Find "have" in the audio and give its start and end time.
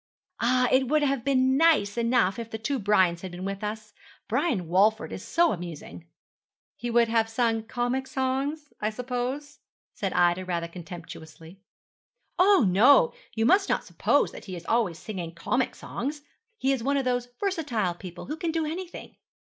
1.03-1.23, 7.07-7.29